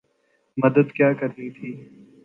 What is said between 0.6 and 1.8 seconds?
مدد کیا کرنی تھی۔